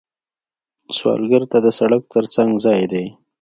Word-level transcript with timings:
سوالګر 0.97 1.43
ته 1.51 1.57
د 1.65 1.67
سړک 1.79 2.01
تر 2.13 2.25
څنګ 2.35 2.49
ځای 2.65 2.81
دی 2.91 3.05